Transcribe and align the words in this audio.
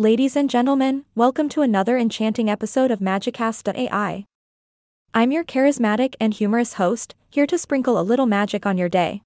Ladies 0.00 0.34
and 0.34 0.48
gentlemen, 0.48 1.04
welcome 1.14 1.50
to 1.50 1.60
another 1.60 1.98
enchanting 1.98 2.48
episode 2.48 2.90
of 2.90 3.00
Magicast.ai. 3.00 4.24
I'm 5.12 5.30
your 5.30 5.44
charismatic 5.44 6.14
and 6.18 6.32
humorous 6.32 6.72
host, 6.80 7.14
here 7.28 7.46
to 7.46 7.58
sprinkle 7.58 8.00
a 8.00 8.08
little 8.10 8.24
magic 8.24 8.64
on 8.64 8.78
your 8.78 8.88
day. 8.88 9.20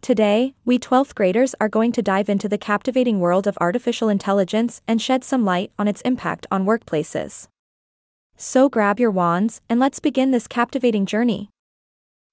Today, 0.00 0.54
we 0.64 0.78
12th 0.78 1.14
graders 1.14 1.54
are 1.60 1.68
going 1.68 1.92
to 1.92 2.00
dive 2.00 2.30
into 2.30 2.48
the 2.48 2.56
captivating 2.56 3.20
world 3.20 3.46
of 3.46 3.58
artificial 3.60 4.08
intelligence 4.08 4.80
and 4.88 5.02
shed 5.02 5.24
some 5.24 5.44
light 5.44 5.72
on 5.78 5.86
its 5.86 6.00
impact 6.00 6.46
on 6.50 6.64
workplaces. 6.64 7.48
So 8.34 8.70
grab 8.70 8.98
your 8.98 9.10
wands 9.10 9.60
and 9.68 9.78
let's 9.78 10.00
begin 10.00 10.30
this 10.30 10.48
captivating 10.48 11.04
journey. 11.04 11.50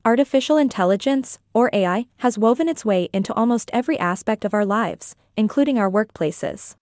Artificial 0.06 0.56
intelligence, 0.56 1.40
or 1.54 1.70
AI, 1.74 2.06
has 2.20 2.38
woven 2.38 2.70
its 2.70 2.86
way 2.86 3.10
into 3.12 3.34
almost 3.34 3.70
every 3.74 4.00
aspect 4.00 4.46
of 4.46 4.54
our 4.54 4.66
lives, 4.66 5.18
including 5.36 5.78
our 5.78 5.92
workplaces. 5.92 6.78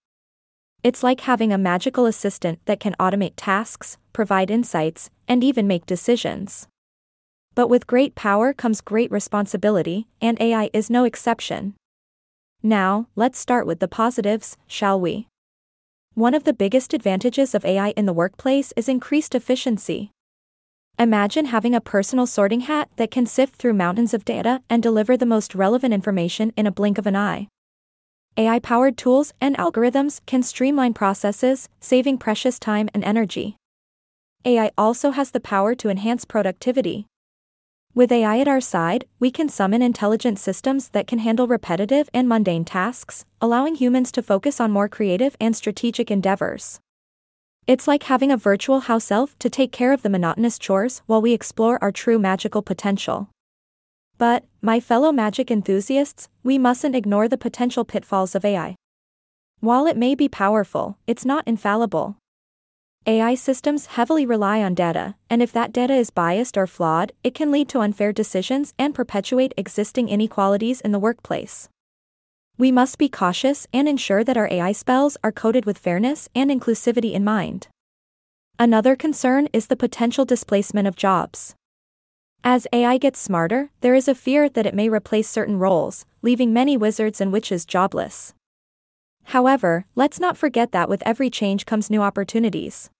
It's 0.84 1.02
like 1.02 1.22
having 1.22 1.52
a 1.52 1.58
magical 1.58 2.06
assistant 2.06 2.60
that 2.66 2.78
can 2.78 2.94
automate 3.00 3.32
tasks, 3.36 3.98
provide 4.12 4.50
insights, 4.50 5.10
and 5.26 5.42
even 5.42 5.66
make 5.66 5.86
decisions. 5.86 6.68
But 7.56 7.68
with 7.68 7.88
great 7.88 8.14
power 8.14 8.52
comes 8.52 8.80
great 8.80 9.10
responsibility, 9.10 10.06
and 10.20 10.40
AI 10.40 10.70
is 10.72 10.88
no 10.88 11.02
exception. 11.02 11.74
Now, 12.62 13.08
let's 13.16 13.40
start 13.40 13.66
with 13.66 13.80
the 13.80 13.88
positives, 13.88 14.56
shall 14.68 15.00
we? 15.00 15.26
One 16.14 16.34
of 16.34 16.44
the 16.44 16.52
biggest 16.52 16.94
advantages 16.94 17.56
of 17.56 17.64
AI 17.64 17.90
in 17.90 18.06
the 18.06 18.12
workplace 18.12 18.72
is 18.76 18.88
increased 18.88 19.34
efficiency. 19.34 20.12
Imagine 20.96 21.46
having 21.46 21.74
a 21.74 21.80
personal 21.80 22.26
sorting 22.26 22.60
hat 22.60 22.88
that 22.96 23.10
can 23.10 23.26
sift 23.26 23.56
through 23.56 23.74
mountains 23.74 24.14
of 24.14 24.24
data 24.24 24.62
and 24.70 24.80
deliver 24.80 25.16
the 25.16 25.26
most 25.26 25.56
relevant 25.56 25.92
information 25.92 26.52
in 26.56 26.66
a 26.66 26.72
blink 26.72 26.98
of 26.98 27.06
an 27.06 27.16
eye. 27.16 27.48
AI 28.38 28.60
powered 28.60 28.96
tools 28.96 29.32
and 29.40 29.56
algorithms 29.56 30.20
can 30.24 30.44
streamline 30.44 30.94
processes, 30.94 31.68
saving 31.80 32.18
precious 32.18 32.56
time 32.60 32.88
and 32.94 33.02
energy. 33.02 33.56
AI 34.44 34.70
also 34.78 35.10
has 35.10 35.32
the 35.32 35.40
power 35.40 35.74
to 35.74 35.88
enhance 35.88 36.24
productivity. 36.24 37.06
With 37.96 38.12
AI 38.12 38.38
at 38.38 38.46
our 38.46 38.60
side, 38.60 39.06
we 39.18 39.32
can 39.32 39.48
summon 39.48 39.82
intelligent 39.82 40.38
systems 40.38 40.90
that 40.90 41.08
can 41.08 41.18
handle 41.18 41.48
repetitive 41.48 42.08
and 42.14 42.28
mundane 42.28 42.64
tasks, 42.64 43.24
allowing 43.40 43.74
humans 43.74 44.12
to 44.12 44.22
focus 44.22 44.60
on 44.60 44.70
more 44.70 44.88
creative 44.88 45.34
and 45.40 45.56
strategic 45.56 46.08
endeavors. 46.08 46.78
It's 47.66 47.88
like 47.88 48.04
having 48.04 48.30
a 48.30 48.36
virtual 48.36 48.80
house 48.80 49.10
elf 49.10 49.36
to 49.40 49.50
take 49.50 49.72
care 49.72 49.92
of 49.92 50.02
the 50.02 50.10
monotonous 50.10 50.60
chores 50.60 51.02
while 51.06 51.20
we 51.20 51.32
explore 51.32 51.76
our 51.82 51.90
true 51.90 52.20
magical 52.20 52.62
potential. 52.62 53.30
But, 54.18 54.44
my 54.60 54.80
fellow 54.80 55.12
magic 55.12 55.50
enthusiasts, 55.50 56.28
we 56.42 56.58
mustn't 56.58 56.96
ignore 56.96 57.28
the 57.28 57.38
potential 57.38 57.84
pitfalls 57.84 58.34
of 58.34 58.44
AI. 58.44 58.74
While 59.60 59.86
it 59.86 59.96
may 59.96 60.14
be 60.14 60.28
powerful, 60.28 60.98
it's 61.06 61.24
not 61.24 61.46
infallible. 61.46 62.16
AI 63.06 63.36
systems 63.36 63.86
heavily 63.86 64.26
rely 64.26 64.62
on 64.62 64.74
data, 64.74 65.14
and 65.30 65.40
if 65.40 65.52
that 65.52 65.72
data 65.72 65.94
is 65.94 66.10
biased 66.10 66.58
or 66.58 66.66
flawed, 66.66 67.12
it 67.22 67.34
can 67.34 67.52
lead 67.52 67.68
to 67.70 67.80
unfair 67.80 68.12
decisions 68.12 68.74
and 68.78 68.94
perpetuate 68.94 69.54
existing 69.56 70.08
inequalities 70.08 70.80
in 70.80 70.92
the 70.92 70.98
workplace. 70.98 71.68
We 72.58 72.72
must 72.72 72.98
be 72.98 73.08
cautious 73.08 73.68
and 73.72 73.88
ensure 73.88 74.24
that 74.24 74.36
our 74.36 74.48
AI 74.50 74.72
spells 74.72 75.16
are 75.22 75.30
coded 75.30 75.64
with 75.64 75.78
fairness 75.78 76.28
and 76.34 76.50
inclusivity 76.50 77.12
in 77.12 77.22
mind. 77.22 77.68
Another 78.58 78.96
concern 78.96 79.48
is 79.52 79.68
the 79.68 79.76
potential 79.76 80.24
displacement 80.24 80.88
of 80.88 80.96
jobs. 80.96 81.54
As 82.44 82.66
AI 82.72 82.98
gets 82.98 83.18
smarter, 83.20 83.70
there 83.80 83.94
is 83.94 84.08
a 84.08 84.14
fear 84.14 84.48
that 84.48 84.66
it 84.66 84.74
may 84.74 84.88
replace 84.88 85.28
certain 85.28 85.58
roles, 85.58 86.06
leaving 86.22 86.52
many 86.52 86.76
wizards 86.76 87.20
and 87.20 87.32
witches 87.32 87.64
jobless. 87.64 88.32
However, 89.24 89.86
let's 89.94 90.18
not 90.18 90.36
forget 90.36 90.72
that 90.72 90.88
with 90.88 91.02
every 91.04 91.28
change 91.28 91.66
comes 91.66 91.90
new 91.90 92.00
opportunities. 92.00 92.90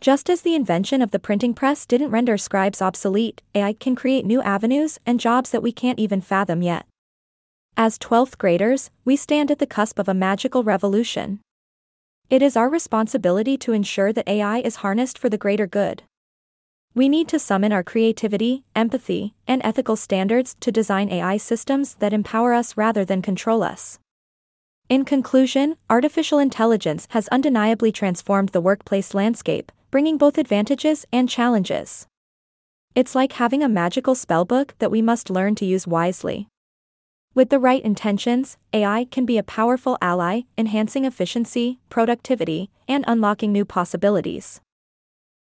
Just 0.00 0.30
as 0.30 0.42
the 0.42 0.54
invention 0.54 1.02
of 1.02 1.10
the 1.10 1.18
printing 1.18 1.52
press 1.52 1.84
didn't 1.84 2.10
render 2.10 2.38
scribes 2.38 2.80
obsolete, 2.80 3.42
AI 3.54 3.72
can 3.72 3.94
create 3.94 4.24
new 4.24 4.40
avenues 4.42 4.98
and 5.04 5.20
jobs 5.20 5.50
that 5.50 5.62
we 5.62 5.72
can't 5.72 5.98
even 5.98 6.20
fathom 6.20 6.62
yet. 6.62 6.86
As 7.76 7.98
12th 7.98 8.38
graders, 8.38 8.90
we 9.04 9.16
stand 9.16 9.50
at 9.50 9.58
the 9.58 9.66
cusp 9.66 9.98
of 9.98 10.08
a 10.08 10.14
magical 10.14 10.62
revolution. 10.62 11.40
It 12.30 12.42
is 12.42 12.56
our 12.56 12.68
responsibility 12.68 13.56
to 13.58 13.72
ensure 13.72 14.12
that 14.12 14.28
AI 14.28 14.58
is 14.60 14.76
harnessed 14.76 15.18
for 15.18 15.28
the 15.28 15.38
greater 15.38 15.66
good. 15.66 16.04
We 16.92 17.08
need 17.08 17.28
to 17.28 17.38
summon 17.38 17.72
our 17.72 17.84
creativity, 17.84 18.64
empathy, 18.74 19.34
and 19.46 19.62
ethical 19.64 19.94
standards 19.94 20.56
to 20.58 20.72
design 20.72 21.08
AI 21.08 21.36
systems 21.36 21.94
that 21.96 22.12
empower 22.12 22.52
us 22.52 22.76
rather 22.76 23.04
than 23.04 23.22
control 23.22 23.62
us. 23.62 24.00
In 24.88 25.04
conclusion, 25.04 25.76
artificial 25.88 26.40
intelligence 26.40 27.06
has 27.10 27.28
undeniably 27.28 27.92
transformed 27.92 28.48
the 28.48 28.60
workplace 28.60 29.14
landscape, 29.14 29.70
bringing 29.92 30.18
both 30.18 30.36
advantages 30.36 31.06
and 31.12 31.28
challenges. 31.28 32.08
It's 32.96 33.14
like 33.14 33.34
having 33.34 33.62
a 33.62 33.68
magical 33.68 34.16
spellbook 34.16 34.72
that 34.80 34.90
we 34.90 35.00
must 35.00 35.30
learn 35.30 35.54
to 35.56 35.64
use 35.64 35.86
wisely. 35.86 36.48
With 37.36 37.50
the 37.50 37.60
right 37.60 37.84
intentions, 37.84 38.56
AI 38.72 39.04
can 39.04 39.24
be 39.24 39.38
a 39.38 39.44
powerful 39.44 39.96
ally, 40.02 40.40
enhancing 40.58 41.04
efficiency, 41.04 41.78
productivity, 41.88 42.68
and 42.88 43.04
unlocking 43.06 43.52
new 43.52 43.64
possibilities. 43.64 44.60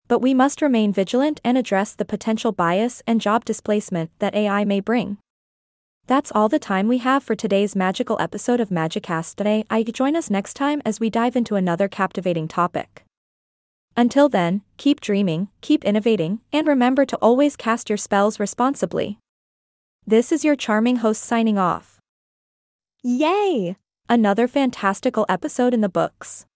But 0.09 0.19
we 0.19 0.33
must 0.33 0.61
remain 0.61 0.91
vigilant 0.91 1.39
and 1.45 1.57
address 1.57 1.93
the 1.93 2.03
potential 2.03 2.51
bias 2.51 3.01
and 3.07 3.21
job 3.21 3.45
displacement 3.45 4.09
that 4.19 4.35
AI 4.35 4.65
may 4.65 4.81
bring. 4.81 5.19
That's 6.07 6.31
all 6.33 6.49
the 6.49 6.57
time 6.57 6.87
we 6.87 6.97
have 6.97 7.23
for 7.23 7.35
today's 7.35 7.75
magical 7.75 8.19
episode 8.19 8.59
of 8.59 8.69
Magicast 8.69 9.35
today. 9.35 9.63
I 9.69 9.83
join 9.83 10.15
us 10.15 10.31
next 10.31 10.55
time 10.55 10.81
as 10.83 10.99
we 10.99 11.11
dive 11.11 11.35
into 11.35 11.55
another 11.55 11.87
captivating 11.87 12.47
topic. 12.47 13.03
Until 13.95 14.29
then, 14.29 14.63
keep 14.77 14.99
dreaming, 14.99 15.49
keep 15.61 15.85
innovating, 15.85 16.39
and 16.51 16.65
remember 16.65 17.05
to 17.05 17.17
always 17.17 17.55
cast 17.55 17.89
your 17.89 17.97
spells 17.97 18.39
responsibly. 18.39 19.19
This 20.07 20.31
is 20.31 20.43
your 20.43 20.55
charming 20.55 20.97
host 20.97 21.21
signing 21.21 21.59
off. 21.59 21.99
Yay! 23.03 23.75
Another 24.09 24.47
fantastical 24.47 25.27
episode 25.29 25.75
in 25.75 25.81
the 25.81 25.89
books. 25.89 26.47